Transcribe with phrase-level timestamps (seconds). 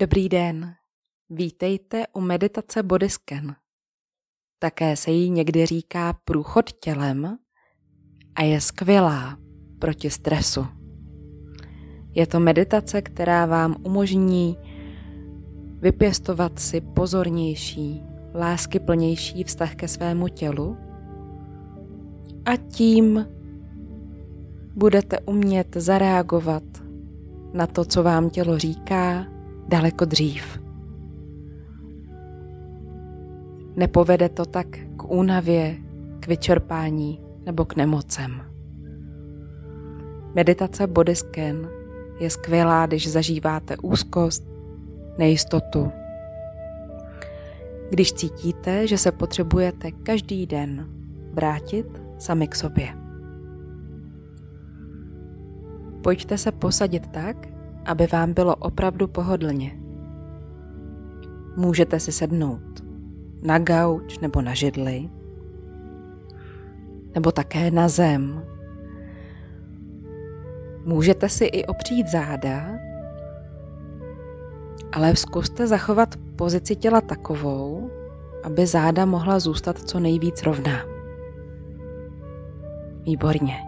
[0.00, 0.74] Dobrý den,
[1.30, 3.54] vítejte u meditace Bodyscan.
[4.58, 7.38] Také se jí někdy říká průchod tělem
[8.34, 9.38] a je skvělá
[9.78, 10.66] proti stresu.
[12.10, 14.58] Je to meditace, která vám umožní
[15.80, 18.02] vypěstovat si pozornější,
[18.34, 20.76] láskyplnější vztah ke svému tělu
[22.44, 23.26] a tím
[24.74, 26.64] budete umět zareagovat
[27.52, 29.37] na to, co vám tělo říká,
[29.68, 30.60] daleko dřív.
[33.76, 35.76] Nepovede to tak k únavě,
[36.20, 38.42] k vyčerpání nebo k nemocem.
[40.34, 41.68] Meditace Bodyscan
[42.20, 44.48] je skvělá, když zažíváte úzkost,
[45.18, 45.92] nejistotu.
[47.90, 50.86] Když cítíte, že se potřebujete každý den
[51.32, 52.88] vrátit sami k sobě.
[56.02, 57.57] Pojďte se posadit tak,
[57.88, 59.72] aby vám bylo opravdu pohodlně.
[61.56, 62.84] Můžete si sednout
[63.42, 65.08] na gauč nebo na židli,
[67.14, 68.42] nebo také na zem.
[70.84, 72.68] Můžete si i opřít záda,
[74.92, 77.90] ale zkuste zachovat pozici těla takovou,
[78.44, 80.78] aby záda mohla zůstat co nejvíc rovná.
[83.02, 83.67] Výborně.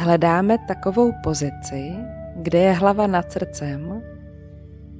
[0.00, 1.92] Hledáme takovou pozici,
[2.36, 4.02] kde je hlava nad srdcem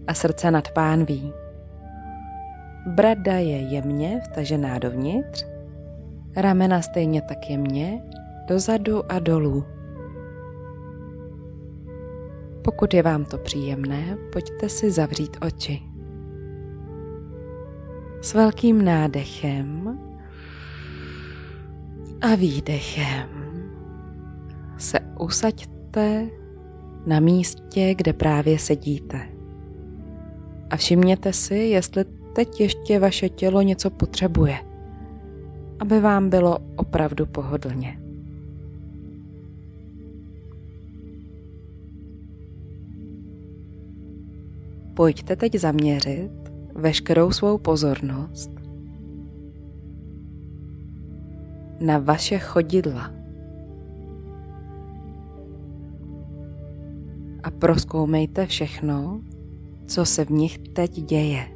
[0.07, 1.33] a srdce nad pánví.
[2.87, 5.47] Brada je jemně vtažená dovnitř,
[6.37, 8.03] ramena stejně tak jemně
[8.49, 9.65] dozadu a dolů.
[12.65, 15.83] Pokud je vám to příjemné, pojďte si zavřít oči.
[18.21, 19.99] S velkým nádechem
[22.21, 23.40] a výdechem
[24.81, 26.27] se usaďte
[27.07, 29.21] na místě, kde právě sedíte.
[30.71, 32.05] A všimněte si, jestli
[32.35, 34.57] teď ještě vaše tělo něco potřebuje,
[35.81, 38.01] aby vám bylo opravdu pohodlně.
[44.95, 46.31] Pojďte teď zaměřit
[46.75, 48.51] veškerou svou pozornost
[51.81, 53.20] na vaše chodidla.
[57.43, 59.21] A proskoumejte všechno,
[59.87, 61.47] co se v nich teď děje.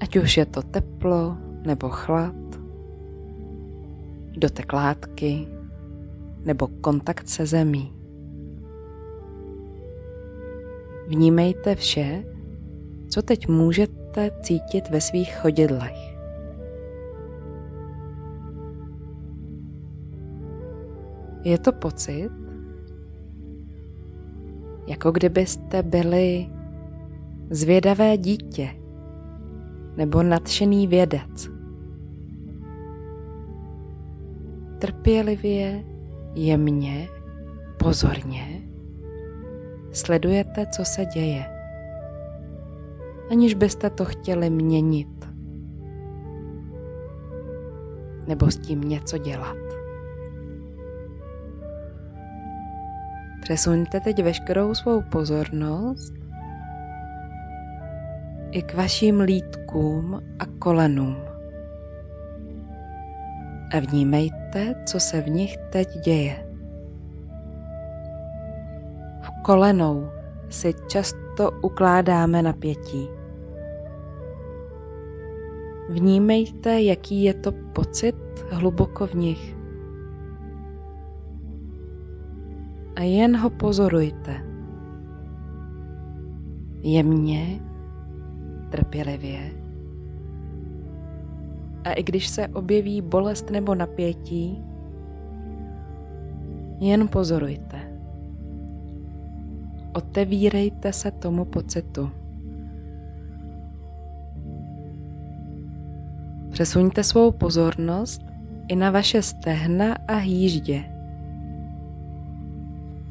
[0.00, 1.36] Ať už je to teplo
[1.66, 2.34] nebo chlad,
[4.36, 5.48] dotek látky
[6.44, 7.92] nebo kontakt se zemí.
[11.08, 12.24] Vnímejte vše,
[13.08, 16.18] co teď můžete cítit ve svých chodidlech.
[21.44, 22.47] Je to pocit,
[24.88, 26.46] jako kdybyste byli
[27.50, 28.70] zvědavé dítě
[29.96, 31.50] nebo nadšený vědec.
[34.78, 35.84] Trpělivě,
[36.34, 37.08] jemně,
[37.78, 38.62] pozorně
[39.92, 41.44] sledujete, co se děje,
[43.30, 45.28] aniž byste to chtěli měnit
[48.26, 49.67] nebo s tím něco dělat.
[53.48, 56.14] Přesuňte teď veškerou svou pozornost
[58.50, 61.16] i k vašim lítkům a kolenům.
[63.74, 66.48] A vnímejte, co se v nich teď děje.
[69.20, 70.08] V kolenou
[70.48, 73.08] si často ukládáme napětí.
[75.88, 78.16] Vnímejte, jaký je to pocit
[78.50, 79.57] hluboko v nich.
[82.98, 84.42] A jen ho pozorujte.
[86.82, 87.60] Jemně,
[88.70, 89.38] trpělivě.
[91.84, 94.64] A i když se objeví bolest nebo napětí,
[96.80, 97.78] jen pozorujte.
[99.94, 102.10] Otevírejte se tomu pocitu.
[106.50, 108.22] Přesuňte svou pozornost
[108.68, 110.97] i na vaše stehna a hýždě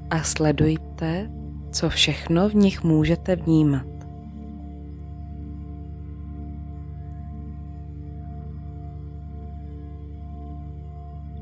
[0.10, 1.30] a sledujte,
[1.72, 3.86] co všechno v nich můžete vnímat.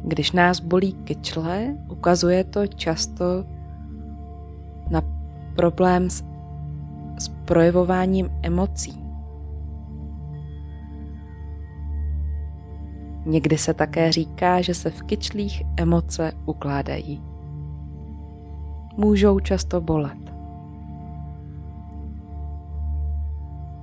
[0.03, 3.25] Když nás bolí kyčle, ukazuje to často
[4.89, 5.01] na
[5.55, 6.23] problém s,
[7.19, 9.01] s projevováním emocí.
[13.25, 17.34] Někdy se také říká, že se v kyčlích emoce ukládají.
[18.97, 20.17] Můžou často bolet.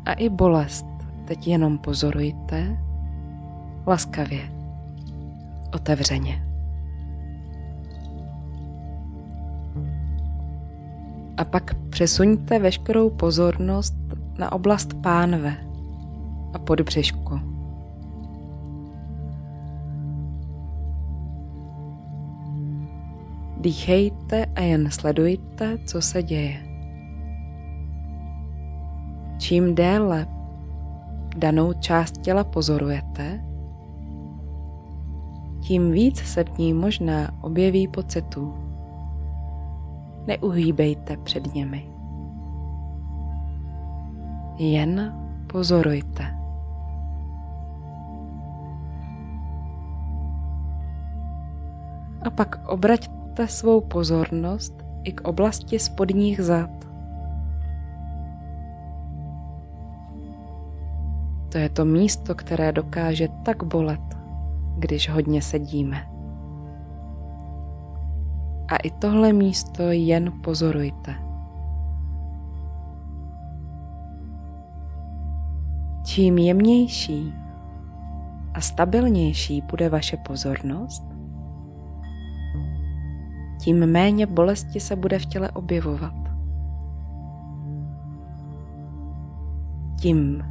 [0.05, 0.87] A i bolest
[1.25, 2.79] teď jenom pozorujte
[3.87, 4.53] laskavě,
[5.75, 6.47] otevřeně.
[11.37, 13.94] A pak přesuňte veškerou pozornost
[14.38, 15.56] na oblast pánve
[16.55, 17.51] a podbřišku.
[23.62, 26.62] Dýchejte a jen sledujte, co se děje.
[29.38, 30.26] Čím déle
[31.37, 33.44] danou část těla pozorujete,
[35.61, 38.55] tím víc se v ní možná objeví pocitů.
[40.26, 41.88] Neuhýbejte před nimi.
[44.58, 45.15] Jen
[45.47, 46.25] pozorujte.
[52.23, 54.75] A pak obraťte svou pozornost
[55.05, 56.70] i k oblasti spodních zad.
[61.52, 64.00] To je to místo, které dokáže tak bolet,
[64.79, 65.96] když hodně sedíme.
[68.69, 71.14] A i tohle místo jen pozorujte.
[76.05, 77.34] Čím jemnější
[78.55, 81.12] a stabilnější bude vaše pozornost,
[83.62, 86.14] tím méně bolesti se bude v těle objevovat.
[90.00, 90.44] Tím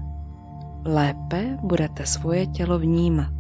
[0.86, 3.34] lépe budete svoje tělo vnímat.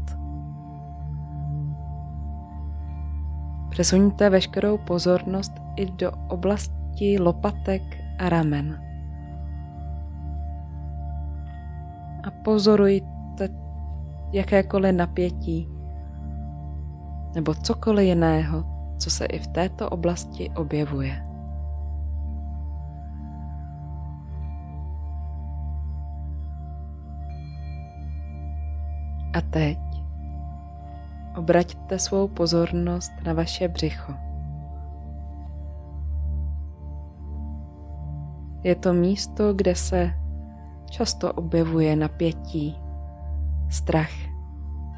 [3.69, 7.81] Přesuňte veškerou pozornost i do oblasti lopatek
[8.19, 8.81] a ramen.
[12.23, 13.49] A pozorujte
[14.33, 15.67] jakékoliv napětí
[17.35, 18.70] nebo cokoliv jiného,
[19.01, 21.25] co se i v této oblasti objevuje.
[29.33, 29.77] A teď
[31.37, 34.13] obraťte svou pozornost na vaše břicho.
[38.63, 40.11] Je to místo, kde se
[40.89, 42.77] často objevuje napětí,
[43.69, 44.13] strach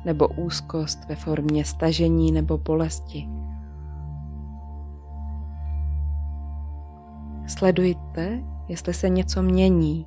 [0.05, 3.42] nebo úzkost ve formě stažení nebo bolesti.
[7.63, 10.05] Sledujte, jestli se něco mění,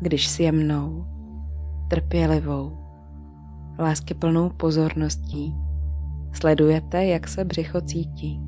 [0.00, 1.06] když s jemnou,
[1.88, 2.78] trpělivou
[3.78, 5.56] lásky plnou pozorností
[6.32, 8.40] sledujete, jak se břicho cítí.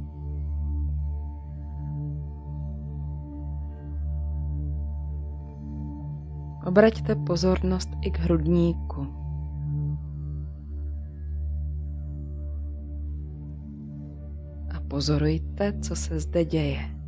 [6.66, 9.06] Obraťte pozornost i k hrudníku.
[14.76, 17.03] A pozorujte, co se zde děje.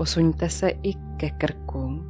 [0.00, 2.04] Posuňte se i ke krku.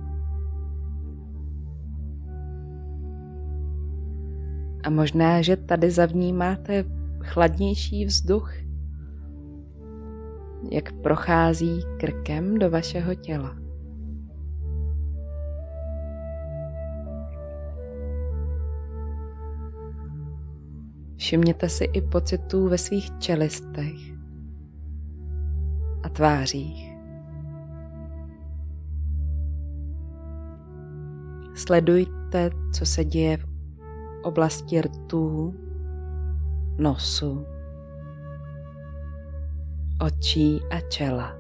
[4.85, 6.85] A možná, že tady zavnímáte
[7.21, 8.53] chladnější vzduch,
[10.71, 13.57] jak prochází krkem do vašeho těla.
[21.17, 23.97] Všimněte si i pocitů ve svých čelistech
[26.03, 26.90] a tvářích.
[31.67, 33.47] Sledujte, co se děje v
[34.23, 35.55] oblasti rtů,
[36.79, 37.47] nosu,
[40.01, 41.37] očí a čela.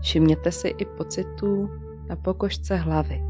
[0.00, 1.70] Všimněte si i pocitů
[2.08, 3.22] na pokožce hlavy.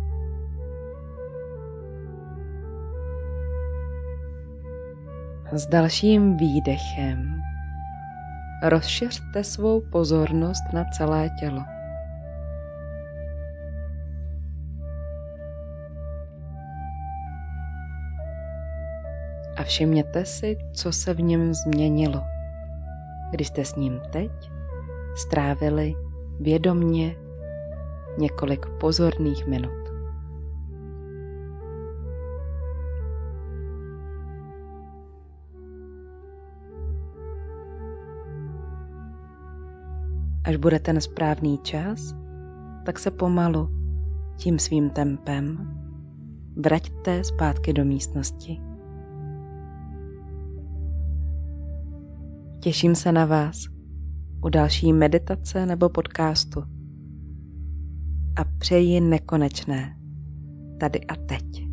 [5.53, 7.41] S dalším výdechem
[8.63, 11.78] rozšiřte svou pozornost na celé tělo.
[19.59, 22.23] A všimněte si, co se v něm změnilo,
[23.31, 24.31] když jste s ním teď
[25.17, 25.95] strávili
[26.41, 27.17] vědomně
[28.19, 29.89] několik pozorných minut.
[40.45, 42.15] Až bude ten správný čas,
[42.87, 43.69] tak se pomalu,
[44.37, 45.59] tím svým tempem,
[46.57, 48.68] vraťte zpátky do místnosti.
[52.61, 53.65] Těším se na vás
[54.45, 56.63] u další meditace nebo podcastu.
[58.37, 59.97] a přeji nekonečné,
[60.81, 61.68] tady a teď.